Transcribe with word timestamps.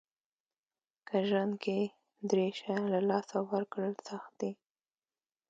که 1.07 1.17
ژوند 1.27 1.53
کې 1.63 1.77
درې 2.29 2.45
شیان 2.57 2.83
له 2.93 2.99
لاسه 3.09 3.37
ورکړل 3.51 3.93
سخت 4.07 4.31
دي. 4.39 4.51